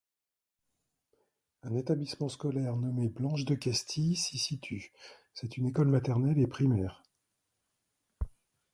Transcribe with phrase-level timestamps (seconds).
[1.61, 4.91] Un établissement scolaire nommé Blanche-de-Castille s'y situe,
[5.35, 7.03] c'est une école maternelle et primaire.